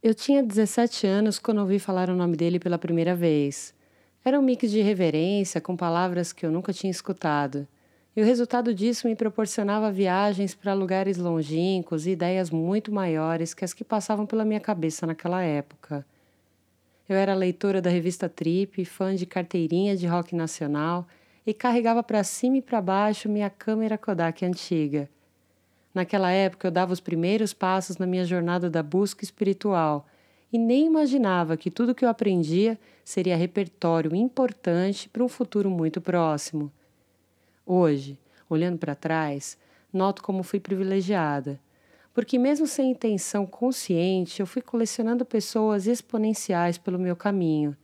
[0.00, 3.74] Eu tinha 17 anos quando ouvi falar o nome dele pela primeira vez.
[4.24, 7.66] Era um mix de reverência com palavras que eu nunca tinha escutado.
[8.14, 13.64] E o resultado disso me proporcionava viagens para lugares longínquos e ideias muito maiores que
[13.64, 16.06] as que passavam pela minha cabeça naquela época.
[17.08, 21.08] Eu era leitora da revista Trip, fã de carteirinha de rock nacional
[21.44, 25.10] e carregava para cima e para baixo minha câmera Kodak antiga.
[25.98, 30.06] Naquela época eu dava os primeiros passos na minha jornada da busca espiritual
[30.52, 36.00] e nem imaginava que tudo que eu aprendia seria repertório importante para um futuro muito
[36.00, 36.70] próximo.
[37.66, 38.16] Hoje,
[38.48, 39.58] olhando para trás,
[39.92, 41.58] noto como fui privilegiada,
[42.14, 47.76] porque, mesmo sem intenção consciente, eu fui colecionando pessoas exponenciais pelo meu caminho.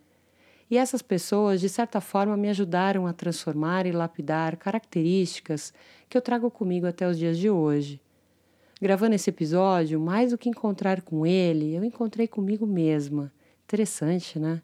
[0.71, 5.75] E essas pessoas, de certa forma, me ajudaram a transformar e lapidar características
[6.09, 8.04] que eu trago comigo até os dias de hoje.
[8.83, 13.33] Gravando esse episódio, mais do que encontrar com ele, eu encontrei comigo mesma.
[13.65, 14.61] Interessante, né?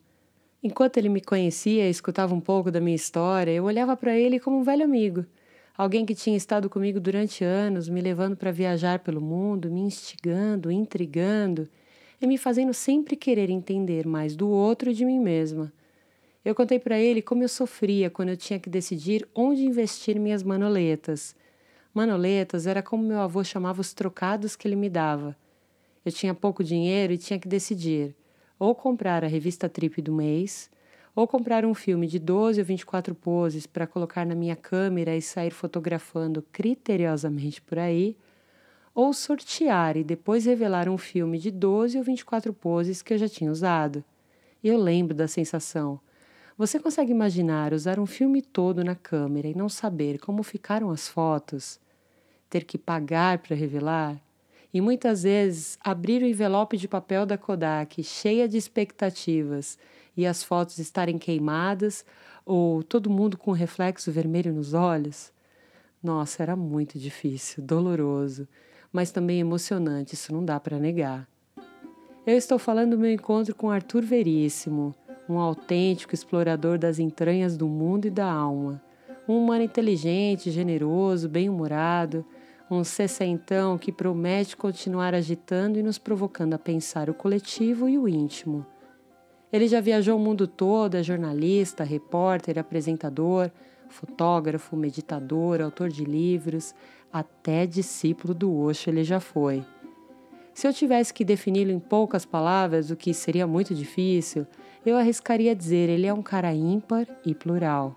[0.63, 4.41] Enquanto ele me conhecia e escutava um pouco da minha história, eu olhava para ele
[4.41, 5.25] como um velho amigo,
[5.79, 10.71] alguém que tinha estado comigo durante anos, me levando para viajar pelo mundo, me instigando,
[10.71, 11.69] intrigando
[12.21, 15.73] e me fazendo sempre querer entender mais do outro e de mim mesma.
[16.45, 20.43] Eu contei para ele como eu sofria quando eu tinha que decidir onde investir minhas
[20.43, 21.35] manoletas
[21.93, 25.37] Manoletas era como meu avô chamava os trocados que ele me dava.
[26.05, 28.15] Eu tinha pouco dinheiro e tinha que decidir:
[28.59, 30.71] ou comprar a revista Trip do mês,
[31.17, 35.23] ou comprar um filme de 12 ou 24 poses para colocar na minha câmera e
[35.23, 38.17] sair fotografando criteriosamente por aí,
[38.95, 43.29] ou sortear e depois revelar um filme de 12 ou 24 poses que eu já
[43.29, 44.05] tinha usado.
[44.63, 46.01] E eu lembro da sensação.
[46.61, 51.09] Você consegue imaginar usar um filme todo na câmera e não saber como ficaram as
[51.09, 51.81] fotos?
[52.51, 54.21] Ter que pagar para revelar?
[54.71, 59.79] E muitas vezes abrir o envelope de papel da Kodak cheia de expectativas
[60.15, 62.05] e as fotos estarem queimadas
[62.45, 65.33] ou todo mundo com reflexo vermelho nos olhos?
[66.03, 68.47] Nossa, era muito difícil, doloroso,
[68.93, 71.27] mas também emocionante, isso não dá para negar.
[72.27, 74.95] Eu estou falando do meu encontro com Arthur Veríssimo,
[75.31, 78.83] um autêntico explorador das entranhas do mundo e da alma,
[79.29, 82.25] um humano inteligente, generoso, bem-humorado,
[82.71, 88.09] um sessentão que promete continuar agitando e nos provocando a pensar o coletivo e o
[88.09, 88.67] íntimo.
[89.53, 93.51] Ele já viajou o mundo todo, é jornalista, repórter, apresentador,
[93.89, 96.75] fotógrafo, meditador, autor de livros,
[97.13, 99.65] até discípulo do Osho ele já foi.
[100.55, 104.47] Se eu tivesse que defini-lo em poucas palavras, o que seria muito difícil,
[104.85, 107.95] eu arriscaria dizer ele é um cara ímpar e plural.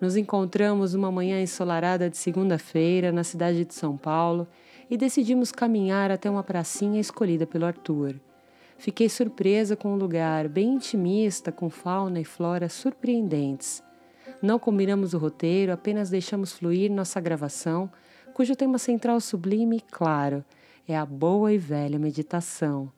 [0.00, 4.46] Nos encontramos uma manhã ensolarada de segunda-feira na cidade de São Paulo
[4.88, 8.14] e decidimos caminhar até uma pracinha escolhida pelo Arthur.
[8.78, 13.82] Fiquei surpresa com um lugar bem intimista, com fauna e flora surpreendentes.
[14.40, 17.90] Não combinamos o roteiro, apenas deixamos fluir nossa gravação,
[18.32, 20.44] cujo tema central sublime e claro
[20.88, 22.90] é a boa e velha meditação.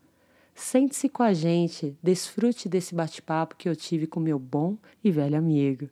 [0.54, 5.38] Sente-se com a gente, desfrute desse bate-papo que eu tive com meu bom e velho
[5.38, 5.88] amigo.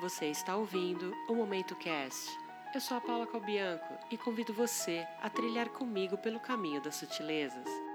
[0.00, 2.30] Você está ouvindo o Momento Cast.
[2.74, 7.87] Eu sou a Paula Calbianco e convido você a trilhar comigo pelo caminho das sutilezas.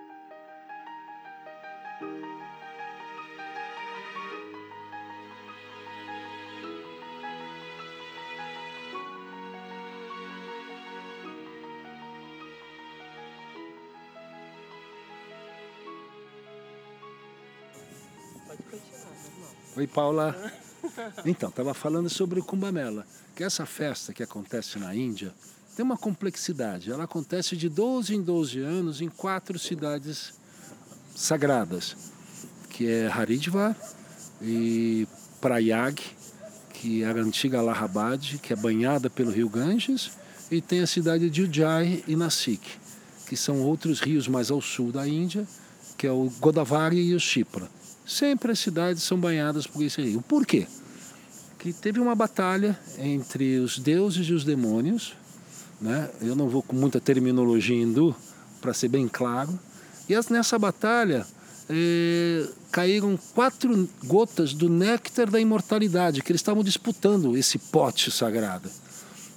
[19.76, 20.36] Oi, Paula.
[21.26, 25.34] Então, estava falando sobre o Kumbamela, que essa festa que acontece na Índia
[25.78, 26.92] tem uma complexidade.
[26.92, 30.34] Ela acontece de 12 em 12 anos em quatro cidades
[31.16, 31.96] sagradas,
[32.70, 33.78] que é Haridwar
[34.42, 35.08] e
[35.40, 36.02] Prayag,
[36.74, 40.12] que é a antiga Allahabad, que é banhada pelo rio Ganges,
[40.52, 42.70] e tem a cidade de Ujjayi e Nasik,
[43.26, 45.48] que são outros rios mais ao sul da Índia,
[45.98, 47.70] que é o Godavari e o Chipra.
[48.06, 50.22] Sempre as cidades são banhadas por esse rio.
[50.22, 50.68] Por quê?
[51.58, 55.14] Que teve uma batalha entre os deuses e os demônios.
[55.80, 56.10] Né?
[56.22, 58.16] Eu não vou com muita terminologia hindu,
[58.62, 59.58] para ser bem claro.
[60.10, 61.26] E nessa batalha
[61.70, 68.70] eh, caíram quatro gotas do néctar da imortalidade, que eles estavam disputando esse pote sagrado.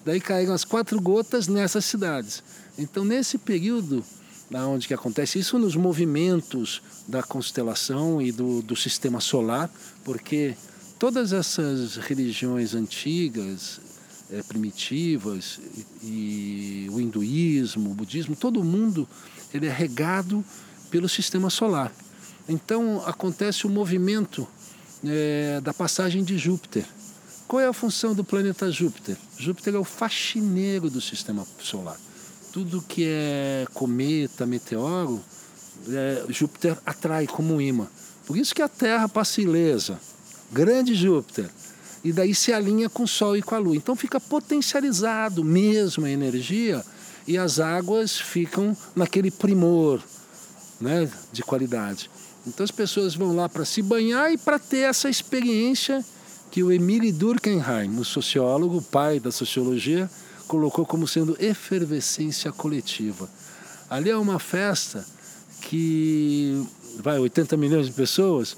[0.05, 2.43] Daí caíram as quatro gotas nessas cidades.
[2.79, 4.05] Então, nesse período,
[4.53, 9.71] onde que acontece isso nos movimentos da constelação e do, do sistema solar,
[10.05, 10.55] porque
[10.99, 13.81] todas essas religiões antigas
[14.31, 15.61] é, primitivas
[16.03, 19.09] e, e, o hinduísmo, o budismo, todo mundo
[19.53, 20.45] ele é regado
[20.91, 21.93] pelo sistema solar.
[22.49, 24.47] Então acontece o movimento
[25.05, 26.85] é, da passagem de Júpiter.
[27.47, 29.17] Qual é a função do planeta Júpiter?
[29.39, 31.99] Júpiter é o faxineiro do sistema solar.
[32.57, 35.23] Tudo que é cometa, meteoro,
[35.91, 37.87] é, Júpiter atrai como um imã.
[38.27, 40.01] Por isso que a Terra passa ilesa.
[40.51, 41.51] Grande Júpiter.
[42.03, 43.77] E daí se alinha com o Sol e com a Lua.
[43.77, 46.83] Então fica potencializado mesmo a energia
[47.29, 50.01] e as águas ficam naquele primor
[50.81, 52.11] né, de qualidade.
[52.47, 56.03] Então as pessoas vão lá para se banhar e para ter essa experiência
[56.51, 60.09] que o Emile Durkheim, o sociólogo, o pai da sociologia,
[60.47, 63.29] colocou como sendo efervescência coletiva.
[63.89, 65.05] Ali é uma festa
[65.61, 66.67] que
[66.99, 68.57] vai 80 milhões de pessoas,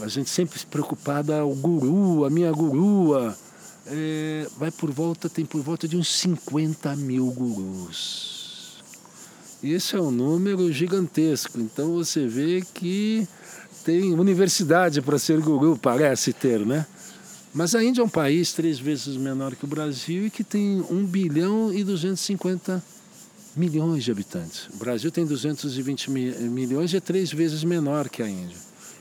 [0.00, 3.36] a gente sempre preocupada, o guru, a minha gurua,
[3.86, 8.82] é, vai por volta, tem por volta de uns 50 mil gurus.
[9.62, 11.60] Esse é um número gigantesco.
[11.60, 13.28] Então você vê que
[13.84, 16.86] tem universidade para ser guru, parece ter, né?
[17.54, 20.82] Mas a Índia é um país três vezes menor que o Brasil e que tem
[20.90, 22.82] 1 bilhão e 250
[23.54, 24.68] milhões de habitantes.
[24.72, 28.56] O Brasil tem 220 milhões e é três vezes menor que a Índia.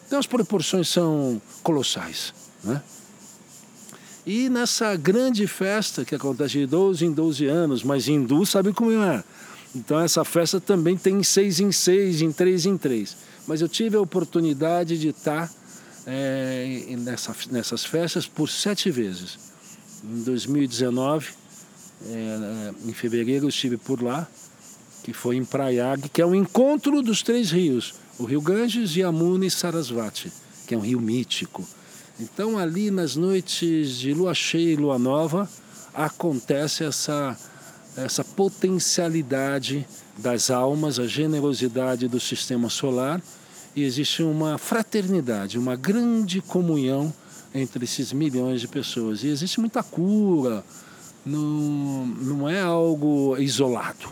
[0.05, 2.33] Então as proporções são colossais.
[2.61, 2.81] Né?
[4.25, 8.91] E nessa grande festa que acontece de 12 em 12 anos, mas hindu sabe como
[8.91, 9.23] é.
[9.73, 13.15] Então essa festa também tem seis em seis, em três em três.
[13.47, 15.49] Mas eu tive a oportunidade de estar
[16.05, 19.37] é, nessa, nessas festas por sete vezes.
[20.03, 21.29] Em 2019,
[22.07, 24.27] é, em fevereiro, eu estive por lá,
[25.03, 29.45] que foi em Prayag, que é o encontro dos três rios, o Rio Ganges, Yamuna
[29.45, 30.31] e Sarasvati,
[30.67, 31.67] que é um rio mítico.
[32.19, 35.49] Então ali nas noites de lua cheia e lua nova
[35.93, 37.37] acontece essa
[37.97, 39.85] essa potencialidade
[40.17, 43.21] das almas, a generosidade do sistema solar
[43.75, 47.13] e existe uma fraternidade, uma grande comunhão
[47.53, 49.23] entre esses milhões de pessoas.
[49.23, 50.63] E existe muita cura,
[51.25, 54.09] não, não é algo isolado.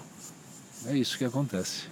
[0.85, 1.83] É isso que acontece.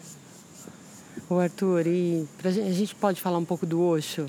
[1.30, 4.28] O Arthur, e a gente pode falar um pouco do Osho?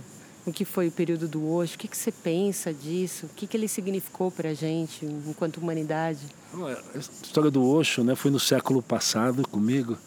[0.49, 3.47] o que foi o período do Osho, o que, que você pensa disso, o que,
[3.47, 6.21] que ele significou para a gente enquanto humanidade?
[6.55, 9.99] A história do Osho né, foi no século passado comigo.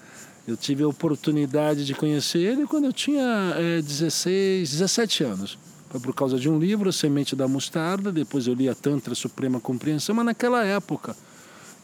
[0.47, 5.57] Eu tive a oportunidade de conhecer ele quando eu tinha é, 16, 17 anos.
[5.89, 9.13] Foi por causa de um livro, A Semente da Mostarda, depois eu li a Tantra
[9.13, 11.15] Suprema Compreensão, mas naquela época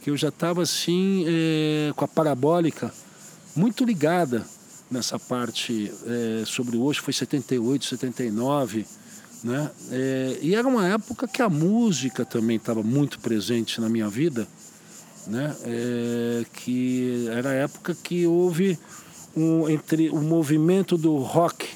[0.01, 2.94] que eu já estava assim, é, com a parabólica
[3.56, 4.45] muito ligada
[4.89, 8.86] nessa parte é, sobre Osho foi 78, 79,
[9.44, 9.69] né?
[9.92, 14.48] É, e era uma época que a música também estava muito presente na minha vida,
[15.27, 15.56] né?
[15.63, 18.77] É, que era a época que houve
[19.35, 21.68] um, entre o movimento do rock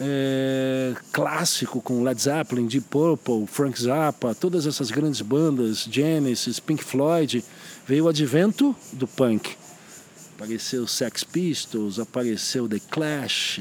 [0.00, 6.84] é, clássico com Led Zeppelin, Deep Purple, Frank Zappa, todas essas grandes bandas, Genesis, Pink
[6.84, 7.44] Floyd,
[7.86, 9.56] veio o advento do punk
[10.38, 13.58] Apareceu Sex Pistols, apareceu The Clash,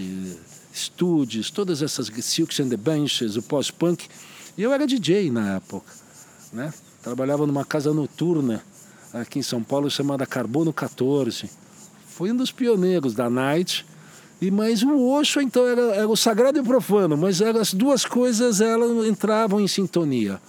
[0.71, 4.07] Studios, todas essas Silks and the Benches, o pós-punk.
[4.55, 5.91] E eu era DJ na época,
[6.53, 6.71] né?
[7.01, 8.63] Trabalhava numa casa noturna
[9.21, 11.49] aqui em São Paulo chamada Carbono 14.
[12.07, 13.85] Fui um dos pioneiros da night.
[14.39, 18.05] E mas o Osho então era, era o sagrado e o profano, mas as duas
[18.05, 20.39] coisas elas entravam em sintonia.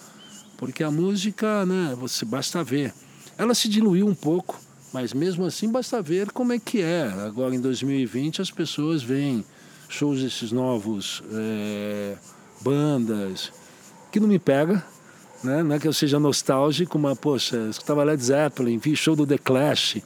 [0.59, 2.93] Porque a música, né, você basta ver.
[3.39, 4.61] Ela se diluiu um pouco
[4.93, 7.03] mas mesmo assim basta ver como é que é.
[7.27, 9.45] Agora em 2020 as pessoas veem
[9.89, 12.17] shows desses novos é,
[12.61, 13.53] bandas
[14.11, 14.85] que não me pega,
[15.43, 15.63] né?
[15.63, 19.27] não é que eu seja nostálgico, mas poxa, eu escutava Led Zeppelin, vi show do
[19.27, 19.99] The Clash,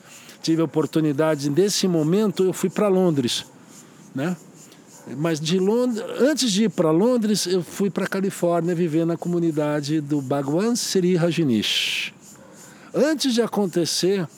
[0.42, 3.46] tive a oportunidade, nesse momento eu fui para Londres,
[4.14, 4.36] né?
[5.16, 10.00] Mas de Londres, antes de ir para Londres, eu fui para Califórnia viver na comunidade
[10.00, 12.12] do Bhagwan Sri Rajneesh.
[12.94, 14.28] Antes de acontecer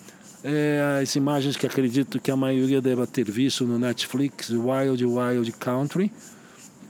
[0.42, 5.52] é, as imagens que acredito que a maioria deva ter visto no Netflix, Wild Wild
[5.52, 6.12] Country,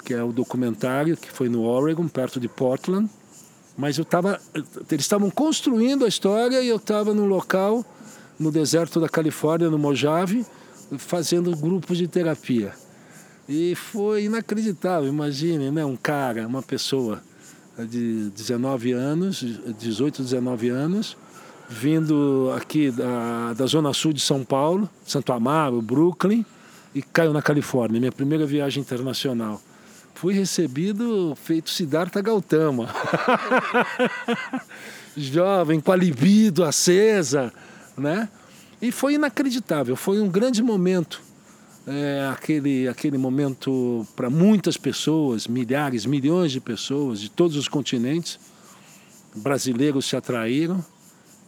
[0.04, 3.08] que é o documentário que foi no Oregon, perto de Portland.
[3.76, 4.40] Mas eu estava,
[4.90, 7.84] eles estavam construindo a história e eu estava no local,
[8.38, 10.46] no deserto da Califórnia, no Mojave,
[10.98, 12.72] fazendo grupos de terapia.
[13.48, 15.84] E foi inacreditável, imagine, né?
[15.84, 17.22] um cara, uma pessoa
[17.78, 19.44] de 19 anos,
[19.78, 21.16] 18, 19 anos,
[21.68, 26.44] vindo aqui da, da zona sul de São Paulo, Santo Amaro, Brooklyn,
[26.94, 29.60] e caiu na Califórnia, minha primeira viagem internacional.
[30.14, 32.88] Fui recebido feito Siddhartha Gautama.
[35.16, 37.52] Jovem, com a libido acesa,
[37.96, 38.28] né?
[38.80, 41.22] E foi inacreditável, foi um grande momento.
[41.86, 48.38] É, aquele, aquele momento para muitas pessoas, milhares, milhões de pessoas de todos os continentes,
[49.34, 50.82] brasileiros se atraíram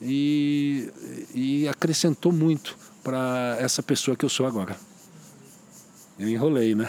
[0.00, 0.90] e,
[1.34, 4.76] e acrescentou muito para essa pessoa que eu sou agora.
[6.18, 6.86] Eu enrolei, né?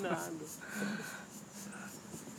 [0.00, 0.32] Nada.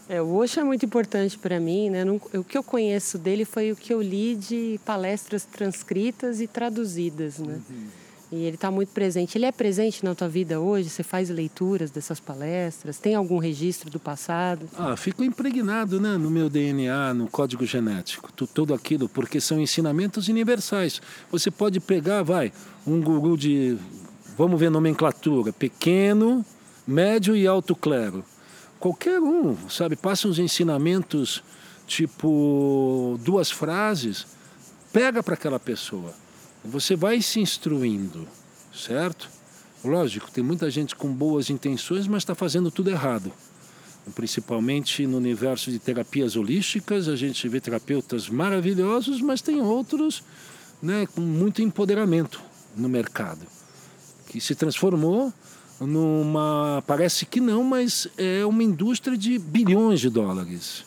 [0.10, 2.04] É, o Osho é muito importante para mim, né?
[2.34, 7.40] o que eu conheço dele foi o que eu li de palestras transcritas e traduzidas,
[7.40, 7.62] né?
[7.70, 7.88] Uhum.
[8.32, 9.38] E ele está muito presente.
[9.38, 10.90] Ele é presente na tua vida hoje?
[10.90, 12.98] Você faz leituras dessas palestras?
[12.98, 14.68] Tem algum registro do passado?
[14.76, 20.28] Ah, fico impregnado né, no meu DNA, no código genético, tudo aquilo, porque são ensinamentos
[20.28, 21.00] universais.
[21.32, 22.52] Você pode pegar, vai,
[22.88, 23.78] um guru de
[24.38, 26.46] vamos ver nomenclatura, pequeno,
[26.88, 28.24] médio e alto clero.
[28.80, 31.44] Qualquer um, sabe, passa uns ensinamentos,
[31.88, 34.28] tipo duas frases,
[34.92, 36.14] pega para aquela pessoa.
[36.66, 38.28] Você vai se instruindo,
[38.74, 39.30] certo?
[39.84, 43.32] Lógico, tem muita gente com boas intenções, mas está fazendo tudo errado.
[44.16, 50.24] Principalmente no universo de terapias holísticas, a gente vê terapeutas maravilhosos, mas tem outros
[50.82, 52.42] né, com muito empoderamento
[52.76, 53.53] no mercado
[54.34, 55.32] que se transformou
[55.80, 56.84] numa.
[56.88, 60.84] Parece que não, mas é uma indústria de bilhões de dólares.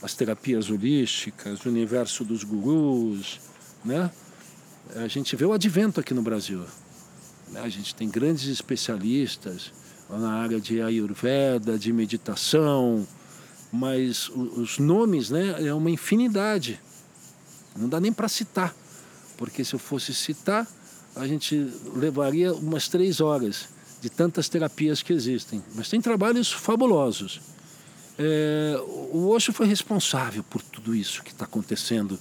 [0.00, 3.40] As terapias holísticas, o universo dos gurus,
[3.84, 4.10] né?
[4.96, 6.64] A gente vê o advento aqui no Brasil.
[7.50, 7.60] Né?
[7.60, 9.70] A gente tem grandes especialistas
[10.08, 13.06] na área de Ayurveda, de meditação,
[13.70, 15.66] mas os nomes, né?
[15.66, 16.80] É uma infinidade.
[17.76, 18.74] Não dá nem para citar,
[19.36, 20.66] porque se eu fosse citar,
[21.14, 23.68] a gente levaria umas três horas
[24.00, 25.62] de tantas terapias que existem.
[25.74, 27.40] Mas tem trabalhos fabulosos.
[28.18, 28.76] É,
[29.12, 32.18] o Osho foi responsável por tudo isso que está acontecendo,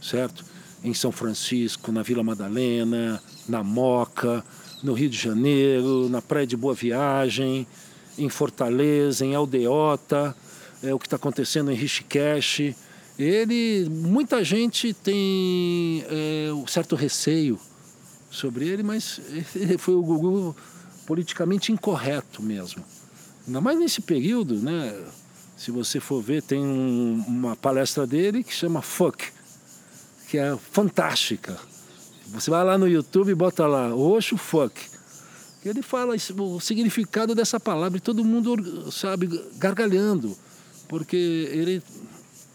[0.00, 0.44] certo?
[0.82, 4.44] Em São Francisco, na Vila Madalena, na Moca,
[4.82, 7.66] no Rio de Janeiro, na Praia de Boa Viagem,
[8.18, 10.36] em Fortaleza, em Aldeota,
[10.82, 12.74] é, o que está acontecendo em Rishikesh.
[13.18, 17.60] Ele, muita gente tem é, um certo receio
[18.32, 19.20] sobre ele, mas
[19.54, 20.56] ele foi o Gugu
[21.06, 22.82] politicamente incorreto mesmo.
[23.46, 24.98] Ainda mais nesse período, né?
[25.56, 29.30] Se você for ver, tem um, uma palestra dele que chama Fuck,
[30.28, 31.56] que é fantástica.
[32.28, 34.80] Você vai lá no YouTube e bota lá, Oxo Fuck.
[35.64, 40.36] Ele fala o significado dessa palavra e todo mundo, sabe, gargalhando.
[40.88, 41.82] Porque ele,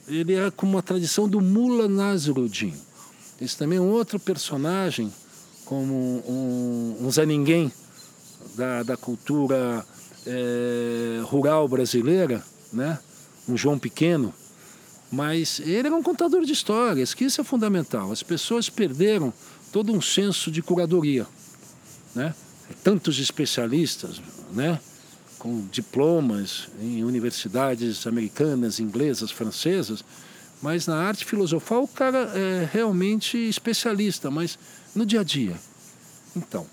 [0.07, 2.73] ele é como uma tradição do Mula Nasruddin.
[3.39, 5.13] Esse também é um outro personagem
[5.67, 7.71] como um, um Zé Ninguém
[8.55, 9.85] da, da cultura
[10.25, 12.97] é, rural brasileira, né?
[13.47, 14.33] um João Pequeno,
[15.11, 18.11] mas ele era um contador de histórias, que isso é fundamental.
[18.11, 19.33] As pessoas perderam
[19.71, 21.27] todo um senso de curadoria.
[22.15, 22.33] Né?
[22.81, 24.21] Tantos especialistas
[24.53, 24.79] né?
[25.37, 30.03] com diplomas em universidades americanas, inglesas, francesas,
[30.61, 34.57] mas na arte filosofal o cara é realmente especialista, mas
[34.95, 35.55] no dia a dia.
[36.35, 36.65] Então,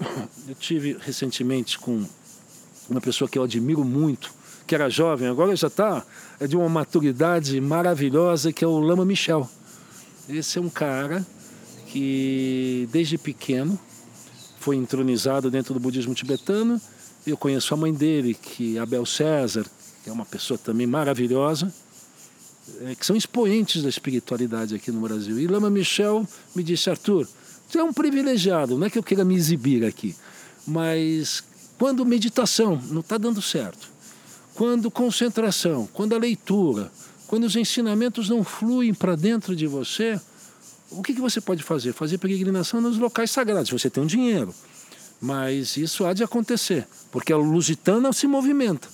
[0.48, 2.04] eu tive recentemente com
[2.88, 4.32] uma pessoa que eu admiro muito,
[4.66, 6.04] que era jovem, agora já está
[6.38, 9.48] é de uma maturidade maravilhosa, que é o Lama Michel.
[10.28, 11.26] Esse é um cara
[11.86, 13.78] que desde pequeno
[14.60, 16.80] foi entronizado dentro do budismo tibetano.
[17.26, 19.66] Eu conheço a mãe dele, que é Abel César,
[20.02, 21.72] que é uma pessoa também maravilhosa,
[22.82, 25.38] é, que são expoentes da espiritualidade aqui no Brasil.
[25.38, 27.28] E Lama Michel me disse, Arthur,
[27.68, 30.16] você é um privilegiado, não é que eu queira me exibir aqui,
[30.66, 31.44] mas
[31.78, 33.88] quando meditação não está dando certo,
[34.54, 36.90] quando concentração, quando a leitura,
[37.26, 40.20] quando os ensinamentos não fluem para dentro de você,
[40.90, 41.92] o que, que você pode fazer?
[41.92, 44.52] Fazer peregrinação nos locais sagrados, você tem um dinheiro.
[45.20, 48.88] Mas isso há de acontecer, porque a lusitana se movimenta.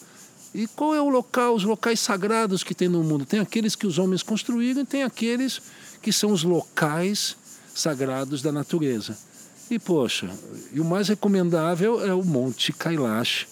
[0.55, 3.27] E qual é o local, os locais sagrados que tem no mundo?
[3.27, 5.61] Tem aqueles que os homens construíram e tem aqueles
[6.01, 7.37] que são os locais
[7.75, 9.17] sagrados da natureza.
[9.71, 10.31] E, poxa,
[10.73, 13.49] e o mais recomendável é o Monte Kailash,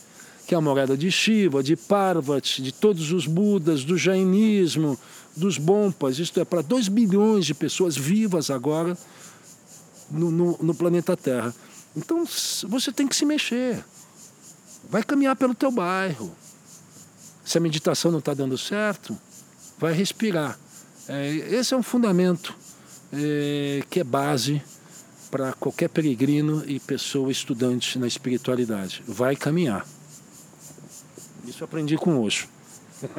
[0.46, 4.98] que é a morada de Shiva, de Parvati, de todos os Budas, do Jainismo,
[5.36, 8.96] dos Bompas, isto é, para 2 bilhões de pessoas vivas agora
[10.10, 11.54] no, no, no planeta Terra.
[11.96, 12.24] Então
[12.68, 13.84] você tem que se mexer.
[14.88, 16.32] Vai caminhar pelo teu bairro.
[17.44, 19.16] Se a meditação não está dando certo,
[19.78, 20.58] vai respirar.
[21.08, 22.54] É, esse é um fundamento
[23.12, 24.62] é, que é base
[25.30, 29.02] para qualquer peregrino e pessoa estudante na espiritualidade.
[29.06, 29.86] Vai caminhar.
[31.46, 32.48] Isso aprendi com o Osho.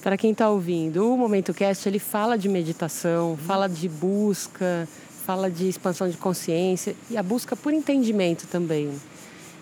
[0.00, 4.88] Para quem está ouvindo, o Momento Cast ele fala de meditação, fala de busca,
[5.26, 8.90] fala de expansão de consciência e a busca por entendimento também.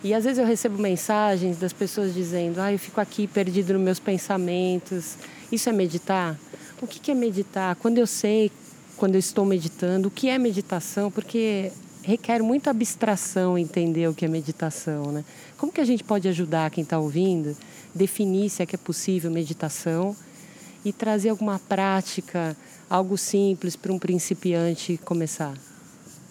[0.02, 3.82] E às vezes eu recebo mensagens das pessoas dizendo: "Ah, eu fico aqui perdido nos
[3.82, 5.16] meus pensamentos.
[5.50, 6.38] Isso é meditar?"
[6.80, 7.74] O que é meditar?
[7.74, 8.52] Quando eu sei,
[8.96, 11.10] quando eu estou meditando, o que é meditação?
[11.10, 15.24] Porque requer muita abstração entender o que é meditação, né?
[15.56, 17.56] Como que a gente pode ajudar quem está ouvindo
[17.92, 20.14] definir se é que é possível meditação
[20.84, 22.56] e trazer alguma prática,
[22.88, 25.54] algo simples para um principiante começar?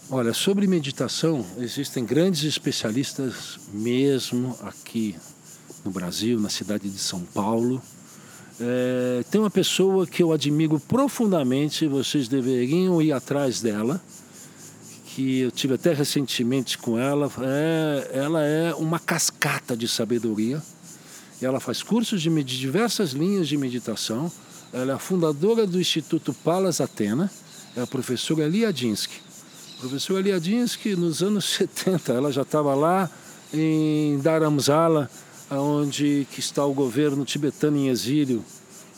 [0.10, 5.18] Olha, sobre meditação, existem grandes especialistas mesmo aqui
[5.84, 7.82] no Brasil, na cidade de São Paulo.
[8.58, 14.02] É, tem uma pessoa que eu admiro profundamente, vocês deveriam ir atrás dela,
[15.08, 17.30] que eu tive até recentemente com ela.
[17.42, 20.64] É, ela é uma cascata de sabedoria.
[21.42, 24.32] Ela faz cursos de, de diversas linhas de meditação.
[24.72, 27.30] Ela é a fundadora do Instituto Palas Atena,
[27.76, 29.26] é a professora Liadinsky.
[29.79, 33.10] Professora Liadinsky, nos anos 70, ela já estava lá
[33.53, 35.10] em Dharamsala,
[35.51, 38.43] onde que está o governo tibetano em exílio,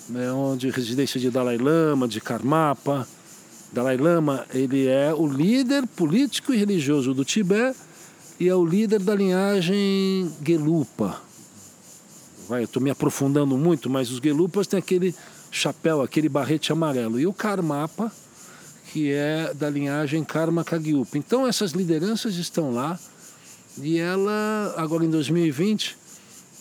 [0.07, 3.05] né, onde residência de Dalai Lama, de Karmapa.
[3.73, 7.77] Dalai Lama ele é o líder político e religioso do Tibete
[8.39, 11.21] e é o líder da linhagem Gelupa.
[12.47, 15.13] Vai, eu estou me aprofundando muito, mas os Gelupas têm aquele
[15.51, 17.19] chapéu, aquele barrete amarelo.
[17.19, 18.11] E o Karmapa,
[18.91, 21.17] que é da linhagem Karma Kagyupa.
[21.17, 22.99] Então essas lideranças estão lá
[23.81, 25.95] e ela, agora em 2020,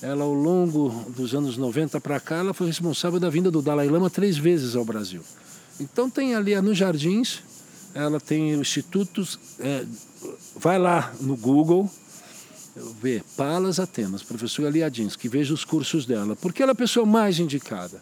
[0.02, 3.88] ela ao longo dos anos 90 para cá, ela foi responsável da vinda do Dalai
[3.88, 5.22] Lama três vezes ao Brasil.
[5.80, 7.40] Então tem ali nos Jardins,
[7.94, 9.26] ela tem o Instituto,
[9.58, 9.84] é,
[10.54, 11.90] vai lá no Google,
[13.00, 14.70] vê Palas Atenas, professora
[15.18, 18.00] que veja os cursos dela, porque ela é a pessoa mais indicada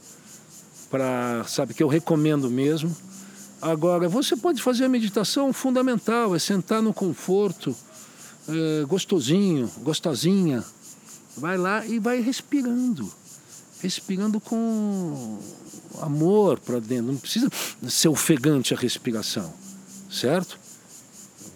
[0.91, 2.95] para, sabe, que eu recomendo mesmo.
[3.61, 7.75] Agora, você pode fazer a meditação fundamental, é sentar no conforto,
[8.49, 10.65] é, gostosinho, gostosinha.
[11.37, 13.13] Vai lá e vai respirando.
[13.83, 15.39] Respirando com
[16.01, 17.13] amor para dentro.
[17.13, 17.51] Não precisa
[17.89, 19.53] ser ofegante a respiração,
[20.11, 20.59] certo?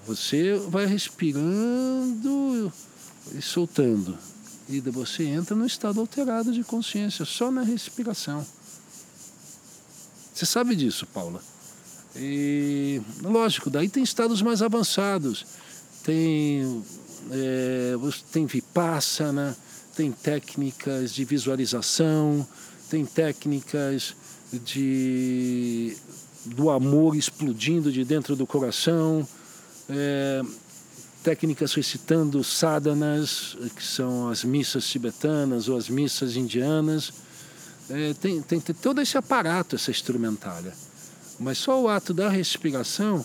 [0.07, 2.73] Você vai respirando
[3.35, 4.19] e soltando.
[4.69, 8.47] E você entra no estado alterado de consciência, só na respiração.
[10.33, 11.43] Você sabe disso, Paula.
[12.17, 15.47] E, lógico, daí tem estados mais avançados.
[16.03, 16.83] Tem,
[17.31, 17.95] é,
[18.33, 19.57] tem Vipassana,
[19.95, 22.47] tem técnicas de visualização,
[22.89, 24.15] tem técnicas
[24.65, 25.97] de,
[26.45, 29.27] do amor explodindo de dentro do coração,
[29.89, 30.43] é,
[31.23, 37.13] técnicas recitando sadhanas, que são as missas tibetanas ou as missas indianas.
[37.89, 40.73] É, tem, tem, tem todo esse aparato, essa instrumentária.
[41.41, 43.25] Mas só o ato da respiração,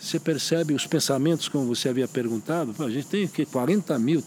[0.00, 2.74] você percebe os pensamentos, como você havia perguntado.
[2.82, 4.24] A gente tem que 40 mil,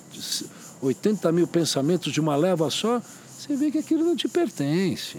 [0.79, 3.01] 80 mil pensamentos de uma leva só.
[3.35, 5.17] Você vê que aquilo não te pertence.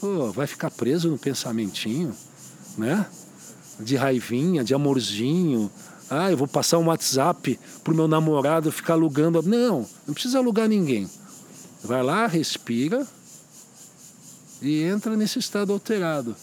[0.00, 2.14] Pô, vai ficar preso no pensamentinho,
[2.78, 3.04] né?
[3.80, 5.68] De raivinha, de amorzinho.
[6.08, 9.42] Ah, eu vou passar um WhatsApp pro meu namorado ficar alugando.
[9.42, 11.10] Não, não precisa alugar ninguém.
[11.82, 13.04] Vai lá, respira
[14.62, 16.36] e entra nesse estado alterado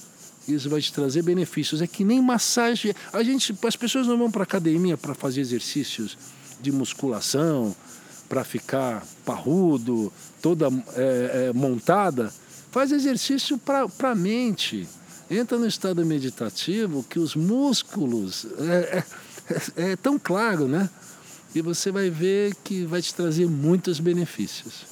[0.55, 1.81] isso vai te trazer benefícios.
[1.81, 2.93] É que nem massagem.
[3.11, 6.17] A gente, as pessoas não vão para academia para fazer exercícios
[6.61, 7.75] de musculação,
[8.29, 10.11] para ficar parrudo,
[10.41, 12.31] toda é, é, montada.
[12.71, 14.87] Faz exercício para a mente.
[15.29, 19.03] Entra no estado meditativo que os músculos é,
[19.77, 20.89] é, é tão claro, né?
[21.53, 24.91] E você vai ver que vai te trazer muitos benefícios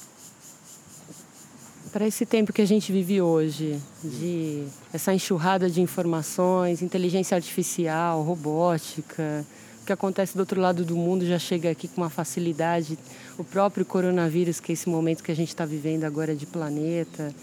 [1.92, 8.22] para esse tempo que a gente vive hoje, de essa enxurrada de informações, inteligência artificial,
[8.22, 9.44] robótica,
[9.82, 12.98] o que acontece do outro lado do mundo já chega aqui com uma facilidade.
[13.36, 17.34] O próprio coronavírus, que é esse momento que a gente está vivendo agora de planeta.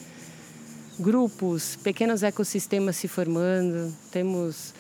[0.98, 3.94] Grupos, pequenos ecossistemas se formando.
[4.12, 4.74] Temos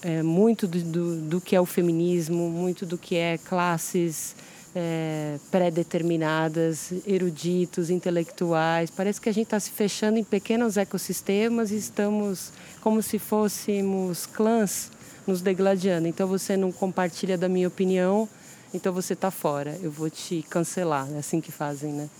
[0.00, 4.34] é, muito do, do, do que é o feminismo, muito do que é classes
[4.74, 8.90] é, pré-determinadas, eruditos, intelectuais.
[8.90, 14.26] Parece que a gente está se fechando em pequenos ecossistemas e estamos como se fôssemos
[14.26, 14.90] clãs
[15.26, 16.08] nos degladiando.
[16.08, 18.28] Então você não compartilha da minha opinião,
[18.72, 19.78] então você está fora.
[19.82, 21.08] Eu vou te cancelar.
[21.12, 22.10] É assim que fazem, né?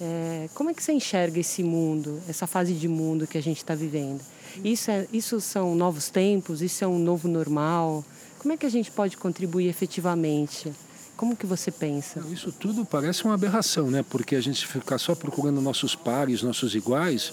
[0.00, 3.58] É, como é que você enxerga esse mundo, essa fase de mundo que a gente
[3.58, 4.20] está vivendo?
[4.62, 6.62] Isso, é, isso são novos tempos?
[6.62, 8.04] Isso é um novo normal?
[8.38, 10.72] Como é que a gente pode contribuir efetivamente?
[11.16, 12.20] Como que você pensa?
[12.30, 14.04] Isso tudo parece uma aberração, né?
[14.08, 17.32] Porque a gente ficar só procurando nossos pares, nossos iguais,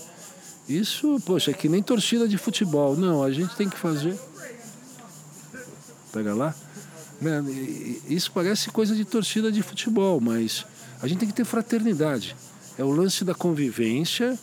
[0.67, 2.95] isso, poxa, é que nem torcida de futebol.
[2.95, 4.17] Não, a gente tem que fazer.
[6.11, 6.55] Pega lá.
[8.07, 10.65] Isso parece coisa de torcida de futebol, mas
[11.01, 12.35] a gente tem que ter fraternidade.
[12.77, 14.37] É o lance da convivência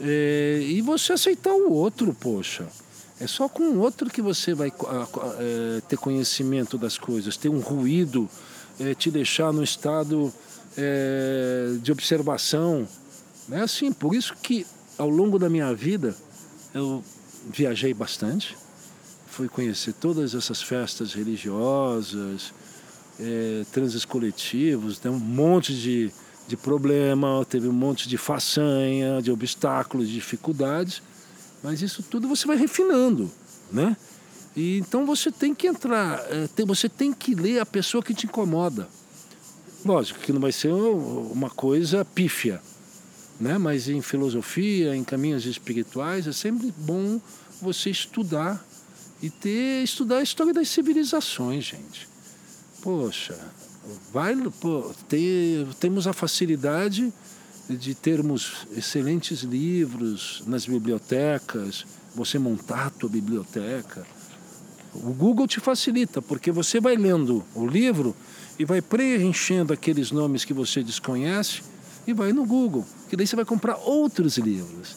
[0.00, 2.66] é, e você aceitar o outro, poxa.
[3.20, 7.58] É só com o outro que você vai é, ter conhecimento das coisas, ter um
[7.58, 8.28] ruído,
[8.80, 10.32] é, te deixar no estado
[10.76, 12.86] é, de observação.
[13.50, 16.14] É assim, por isso que ao longo da minha vida
[16.74, 17.02] eu
[17.50, 18.56] viajei bastante,
[19.26, 22.52] fui conhecer todas essas festas religiosas,
[23.20, 26.10] é, transes coletivos, tem um monte de,
[26.46, 31.02] de problema, teve um monte de façanha, de obstáculos, de dificuldades,
[31.62, 33.30] mas isso tudo você vai refinando,
[33.72, 33.96] né?
[34.58, 36.20] E então você tem que entrar,
[36.56, 38.88] tem, você tem que ler a pessoa que te incomoda.
[39.84, 42.60] Lógico que não vai ser uma coisa pífia,
[43.38, 43.56] né?
[43.56, 47.20] mas em filosofia, em caminhos espirituais, é sempre bom
[47.62, 48.66] você estudar
[49.22, 52.08] e ter estudar a história das civilizações, gente.
[52.82, 53.38] Poxa,
[54.12, 57.12] vai, pô, ter, temos a facilidade
[57.70, 64.17] de termos excelentes livros nas bibliotecas, você montar a tua biblioteca.
[64.94, 68.16] O Google te facilita, porque você vai lendo o livro
[68.58, 71.62] e vai preenchendo aqueles nomes que você desconhece
[72.06, 74.96] e vai no Google, que daí você vai comprar outros livros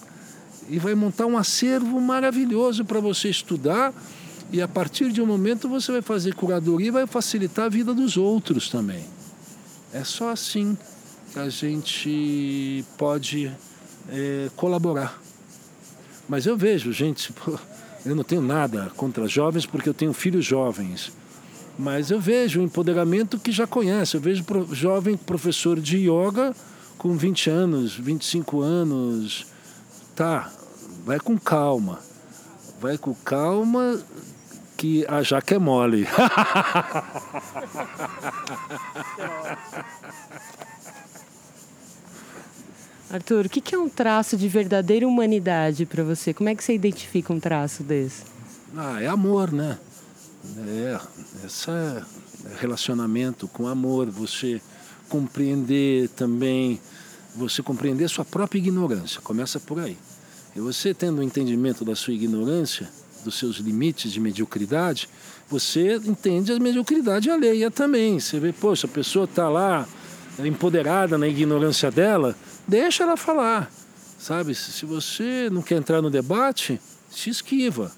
[0.69, 3.93] e vai montar um acervo maravilhoso para você estudar
[4.51, 7.93] e a partir de um momento você vai fazer curadoria e vai facilitar a vida
[7.93, 9.03] dos outros também.
[9.93, 10.77] É só assim
[11.31, 13.51] que a gente pode
[14.09, 15.21] é, colaborar.
[16.27, 17.33] Mas eu vejo, gente,
[18.05, 21.11] eu não tenho nada contra jovens porque eu tenho filhos jovens.
[21.77, 24.15] Mas eu vejo o empoderamento que já conhece.
[24.15, 26.53] Eu vejo jovem professor de yoga
[26.97, 29.47] com 20 anos, 25 anos,
[30.15, 30.51] tá,
[31.03, 31.99] vai com calma.
[32.79, 33.99] Vai com calma
[34.77, 36.07] que a jaca é mole.
[43.11, 46.33] Arthur, o que é um traço de verdadeira humanidade para você?
[46.33, 48.23] Como é que você identifica um traço desse?
[48.75, 49.77] Ah, é amor, né?
[50.67, 50.99] É,
[51.45, 52.03] esse é
[52.59, 54.61] relacionamento com amor, você
[55.09, 56.79] compreender também
[57.35, 59.21] você compreender sua própria ignorância.
[59.21, 59.97] Começa por aí.
[60.55, 62.89] E você tendo o um entendimento da sua ignorância,
[63.23, 65.07] dos seus limites de mediocridade,
[65.47, 68.19] você entende a mediocridade alheia também.
[68.19, 69.87] Você vê, poxa, a pessoa está lá
[70.39, 72.35] empoderada na ignorância dela,
[72.67, 73.71] deixa ela falar.
[74.19, 77.91] Sabe, se você não quer entrar no debate, se esquiva.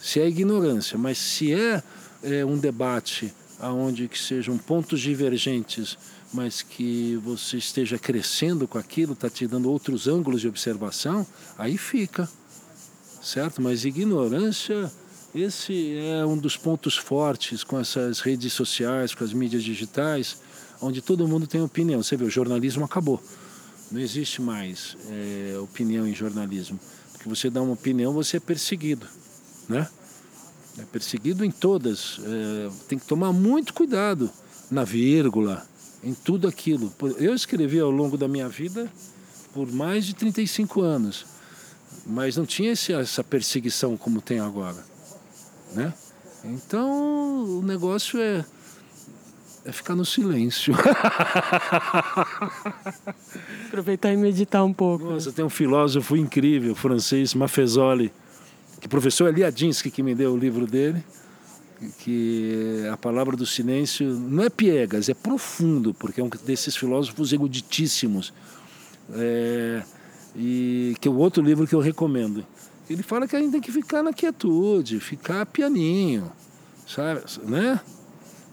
[0.00, 1.82] Se é ignorância, mas se é,
[2.22, 5.96] é um debate aonde que sejam pontos divergentes
[6.34, 11.24] mas que você esteja crescendo com aquilo, está te dando outros ângulos de observação,
[11.56, 12.28] aí fica,
[13.22, 13.62] certo?
[13.62, 14.90] Mas ignorância,
[15.32, 20.36] esse é um dos pontos fortes com essas redes sociais, com as mídias digitais,
[20.84, 22.02] onde todo mundo tem opinião.
[22.02, 23.22] Você vê, o jornalismo acabou.
[23.90, 26.78] Não existe mais é, opinião em jornalismo.
[27.12, 29.06] Porque você dá uma opinião, você é perseguido,
[29.68, 29.88] né?
[30.78, 32.20] É perseguido em todas.
[32.22, 34.30] É, tem que tomar muito cuidado
[34.70, 35.66] na vírgula,
[36.02, 36.92] em tudo aquilo.
[37.18, 38.90] Eu escrevi ao longo da minha vida
[39.52, 41.24] por mais de 35 anos,
[42.04, 44.84] mas não tinha esse, essa perseguição como tem agora,
[45.72, 45.94] né?
[46.44, 48.44] Então o negócio é
[49.64, 50.74] é ficar no silêncio.
[53.68, 55.04] Aproveitar e meditar um pouco.
[55.04, 58.12] Nossa, tem um filósofo incrível, francês, Maffesoli,
[58.80, 61.02] que professor Eliadinsky que me deu o livro dele
[61.98, 67.32] que a palavra do silêncio não é piegas, é profundo, porque é um desses filósofos
[67.32, 68.32] eruditíssimos.
[69.12, 69.82] É,
[70.36, 72.44] e que é o outro livro que eu recomendo.
[72.88, 76.30] Ele fala que a gente tem que ficar na quietude, ficar pianinho,
[76.86, 77.80] sabe, né?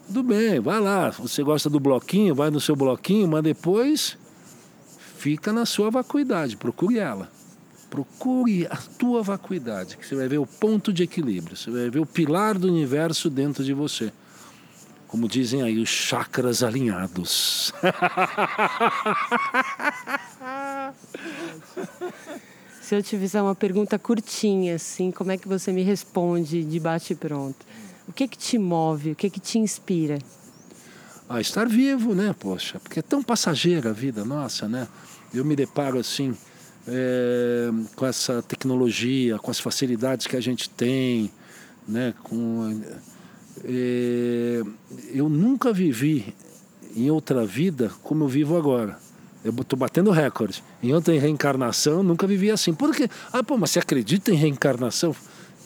[0.08, 1.10] Tudo bem, vai lá.
[1.12, 4.18] Você gosta do bloquinho, vai no seu bloquinho, mas depois
[5.18, 7.30] fica na sua vacuidade, procure ela.
[7.90, 12.00] Procure a tua vacuidade, que você vai ver o ponto de equilíbrio, você vai ver
[12.00, 14.12] o pilar do universo dentro de você.
[15.08, 17.74] Como dizem aí, os chakras alinhados.
[22.82, 26.80] Se eu te fizer uma pergunta curtinha, assim, como é que você me responde de
[26.80, 27.66] bate pronto?
[28.08, 29.12] O que que te move?
[29.12, 30.20] O que que te inspira?
[31.30, 32.36] Ah, estar vivo, né?
[32.38, 34.88] Poxa, porque é tão passageira a vida nossa, né?
[35.34, 36.36] Eu me deparo assim
[36.88, 41.32] é, com essa tecnologia, com as facilidades que a gente tem,
[41.88, 42.14] né?
[42.24, 42.82] Com,
[43.64, 44.62] é,
[45.14, 46.36] eu nunca vivi
[46.96, 49.00] em outra vida como eu vivo agora.
[49.44, 50.64] Eu estou batendo recorde.
[50.84, 52.74] Em outra reencarnação, nunca vivi assim.
[52.74, 53.10] Por quê?
[53.34, 55.16] Ah, pô, mas você acredita em reencarnação?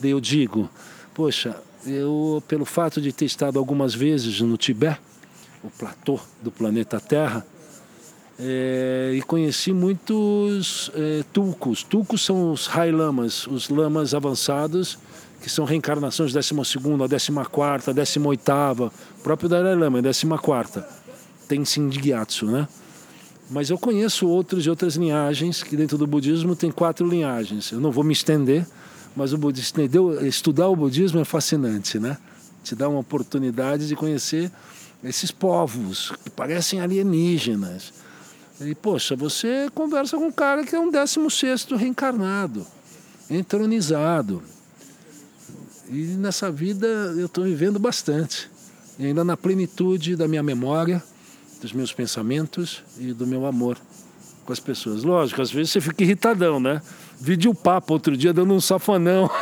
[0.02, 0.70] Eu digo,
[1.14, 5.00] poxa, eu, pelo fato de ter estado algumas vezes no Tibete,
[5.64, 7.46] o platô do planeta Terra,
[8.38, 11.84] é, e conheci muitos é, tulcos.
[11.84, 14.98] Tulcos são os Rai Lamas, os lamas avançados,
[15.42, 20.84] que são reencarnações 12, 14, 18, o próprio Dalai Lama, 14.
[21.48, 22.68] Tem Sindgyatso, né?
[23.50, 27.72] Mas eu conheço outros de outras linhagens, que dentro do budismo tem quatro linhagens.
[27.72, 28.66] Eu não vou me estender,
[29.16, 29.82] mas o budismo,
[30.22, 32.18] estudar o budismo é fascinante, né?
[32.64, 34.52] Te dá uma oportunidade de conhecer
[35.04, 37.94] esses povos que parecem alienígenas.
[38.60, 42.66] E, poxa, você conversa com um cara que é um 16 reencarnado,
[43.30, 44.42] entronizado.
[45.90, 48.50] E nessa vida eu estou vivendo bastante.
[48.98, 51.04] E ainda na plenitude da minha memória,
[51.62, 53.78] dos meus pensamentos e do meu amor
[54.46, 55.04] com as pessoas.
[55.04, 56.82] Lógico, às vezes você fica irritadão, né?
[57.20, 59.30] Vídeo papo outro dia dando um safanão.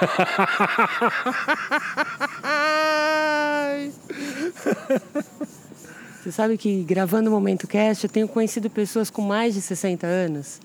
[6.21, 10.07] Você sabe que gravando o Momento Cast eu tenho conhecido pessoas com mais de 60
[10.07, 10.61] anos,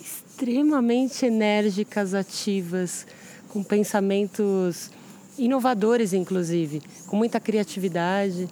[0.00, 3.06] extremamente enérgicas, ativas,
[3.48, 4.90] com pensamentos
[5.38, 8.48] inovadores, inclusive, com muita criatividade.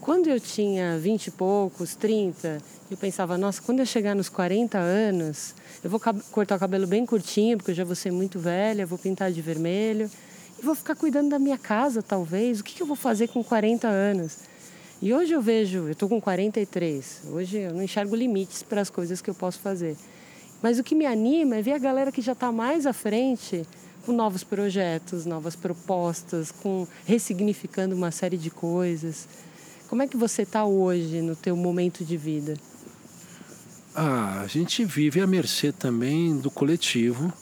[0.00, 2.58] Quando eu tinha 20 e poucos, 30,
[2.90, 7.04] eu pensava, nossa, quando eu chegar nos 40 anos, eu vou cortar o cabelo bem
[7.06, 10.10] curtinho, porque eu já vou ser muito velha, vou pintar de vermelho,
[10.58, 12.60] e vou ficar cuidando da minha casa, talvez.
[12.60, 14.38] O que, que eu vou fazer com 40 anos?
[15.00, 18.88] E hoje eu vejo, eu estou com 43, hoje eu não enxergo limites para as
[18.88, 19.96] coisas que eu posso fazer.
[20.62, 23.62] Mas o que me anima é ver a galera que já está mais à frente
[24.06, 29.28] com novos projetos, novas propostas, com ressignificando uma série de coisas.
[29.88, 32.54] Como é que você está hoje no teu momento de vida?
[33.98, 37.32] Ah, a gente vive à mercê também do coletivo,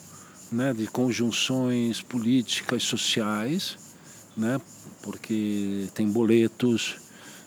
[0.52, 3.76] né, de conjunções políticas, sociais,
[4.36, 4.60] né,
[5.02, 6.94] porque tem boletos,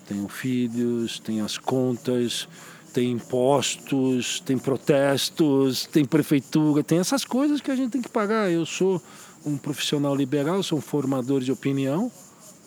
[0.06, 2.50] tenho filhos, tem as contas,
[2.92, 8.52] tem impostos, tem protestos, tem prefeitura, tem essas coisas que a gente tem que pagar.
[8.52, 9.02] Eu sou
[9.46, 12.12] um profissional liberal, sou um formador de opinião,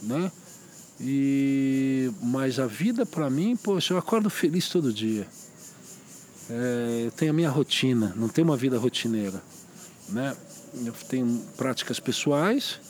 [0.01, 0.33] né?
[0.99, 5.29] E mas a vida para mim, poxa, eu acordo feliz todo dia.
[6.51, 9.43] É, eu tenho a minha rotina, não tenho uma vida rotineira,
[10.09, 10.37] né?
[10.85, 12.81] Eu tenho práticas pessoais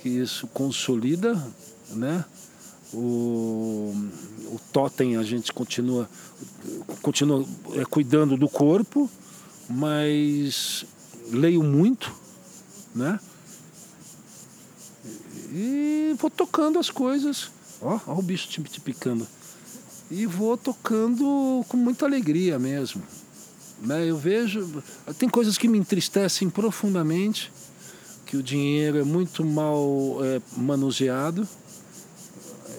[0.00, 1.34] que isso consolida,
[1.90, 2.24] né?
[2.92, 3.94] o,
[4.46, 6.08] o totem a gente continua,
[7.00, 9.10] continua é, cuidando do corpo,
[9.68, 10.84] mas
[11.30, 12.14] leio muito,
[12.94, 13.18] né?
[15.54, 17.50] E vou tocando as coisas.
[17.80, 19.26] Ó, ó o bicho te, te picando.
[20.12, 23.02] E vou tocando com muita alegria mesmo.
[23.80, 24.08] Né?
[24.08, 24.82] Eu vejo.
[25.18, 27.50] Tem coisas que me entristecem profundamente,
[28.26, 31.48] que o dinheiro é muito mal é, manuseado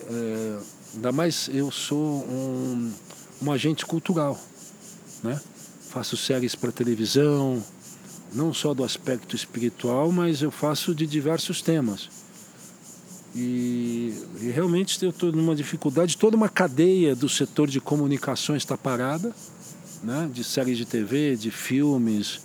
[0.10, 0.60] é,
[0.96, 2.92] ainda mais eu sou um,
[3.42, 4.40] um agente cultural,
[5.24, 5.40] né?
[5.90, 7.64] Faço séries para televisão,
[8.34, 12.10] não só do aspecto espiritual, mas eu faço de diversos temas.
[13.36, 18.78] E, e realmente eu estou numa dificuldade, toda uma cadeia do setor de comunicações está
[18.78, 19.34] parada,
[20.04, 20.30] né?
[20.32, 22.42] de séries de TV, de filmes,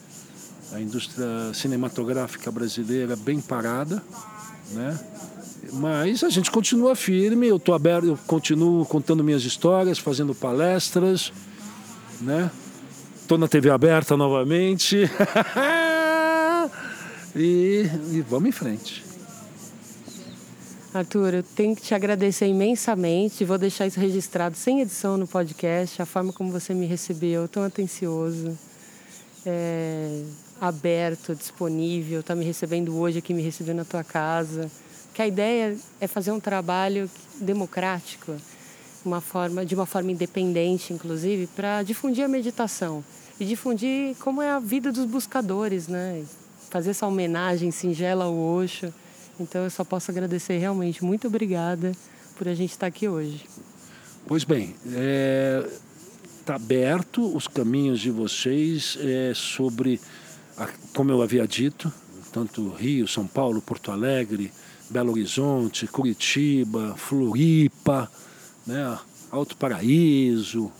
[0.72, 4.02] a indústria cinematográfica brasileira bem parada,
[4.72, 4.98] né?
[5.72, 11.32] Mas a gente continua firme, eu tô aberto, eu continuo contando minhas histórias, fazendo palestras,
[12.20, 12.50] né?
[13.38, 14.96] Na TV aberta novamente.
[17.36, 19.07] e, e vamos em frente.
[20.92, 23.44] Arthur, eu tenho que te agradecer imensamente.
[23.44, 26.00] Vou deixar isso registrado sem edição no podcast.
[26.00, 28.58] A forma como você me recebeu, tão atencioso,
[29.44, 30.22] é,
[30.58, 32.20] aberto, disponível.
[32.20, 34.70] Está me recebendo hoje aqui, me recebeu na tua casa
[35.12, 38.36] que a ideia é fazer um trabalho democrático,
[39.04, 43.04] uma forma, de uma forma independente, inclusive, para difundir a meditação
[43.40, 46.24] e difundir como é a vida dos buscadores, né?
[46.70, 48.94] Fazer essa homenagem singela ao Osho.
[49.40, 51.04] Então eu só posso agradecer realmente.
[51.04, 51.92] Muito obrigada
[52.36, 53.44] por a gente estar aqui hoje.
[54.26, 55.68] Pois bem, está é,
[56.44, 60.00] tá aberto os caminhos de vocês é, sobre,
[60.56, 61.92] a, como eu havia dito,
[62.32, 64.52] tanto Rio, São Paulo, Porto Alegre,
[64.90, 68.10] Belo Horizonte, Curitiba, Floripa,
[68.66, 68.98] né,
[69.30, 70.70] Alto Paraíso,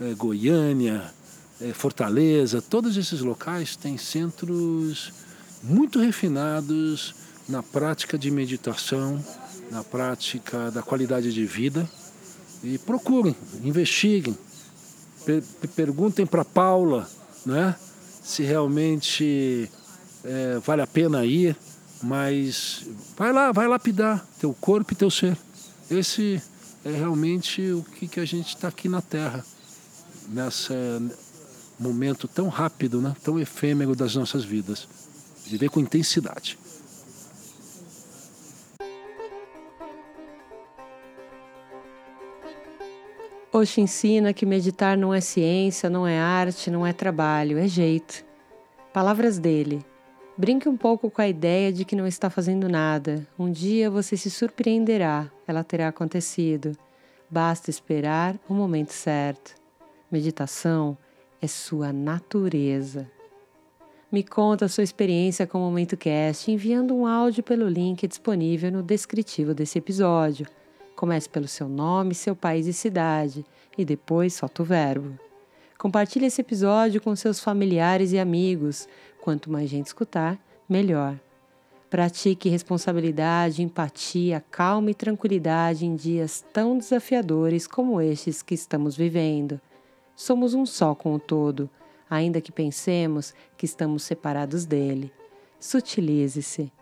[0.00, 1.12] é, Goiânia,
[1.60, 5.12] é, Fortaleza, todos esses locais têm centros
[5.62, 7.14] muito refinados
[7.48, 9.24] na prática de meditação,
[9.70, 11.88] na prática da qualidade de vida,
[12.62, 14.36] E procurem, investiguem,
[15.24, 15.42] per
[15.76, 17.08] perguntem para Paula
[17.46, 17.76] né,
[18.20, 19.70] se realmente
[20.24, 21.56] é, vale a pena ir,
[22.02, 22.84] mas
[23.16, 25.36] vai lá, vai lapidar teu corpo e teu ser.
[25.88, 26.42] Esse
[26.84, 29.44] é realmente o que, que a gente está aqui na Terra,
[30.28, 30.72] nesse
[31.78, 34.88] momento tão rápido, né, tão efêmero das nossas vidas.
[35.46, 36.58] Viver com intensidade.
[43.58, 48.24] Osho ensina que meditar não é ciência, não é arte, não é trabalho, é jeito.
[48.92, 49.84] Palavras dele.
[50.36, 53.26] Brinque um pouco com a ideia de que não está fazendo nada.
[53.36, 56.72] Um dia você se surpreenderá, ela terá acontecido.
[57.28, 59.56] Basta esperar o momento certo.
[60.10, 60.96] Meditação
[61.42, 63.10] é sua natureza.
[64.10, 68.70] Me conta a sua experiência com o Momento Cast enviando um áudio pelo link disponível
[68.70, 70.46] no descritivo desse episódio.
[70.98, 73.46] Comece pelo seu nome, seu país e cidade,
[73.78, 75.16] e depois solta o verbo.
[75.78, 78.88] Compartilhe esse episódio com seus familiares e amigos.
[79.20, 80.36] Quanto mais gente escutar,
[80.68, 81.16] melhor.
[81.88, 89.60] Pratique responsabilidade, empatia, calma e tranquilidade em dias tão desafiadores como estes que estamos vivendo.
[90.16, 91.70] Somos um só com o todo,
[92.10, 95.12] ainda que pensemos que estamos separados dele.
[95.60, 96.72] Sutilize-se.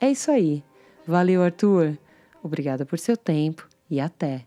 [0.00, 0.64] É isso aí.
[1.06, 1.98] Valeu, Arthur.
[2.42, 4.46] Obrigada por seu tempo e até!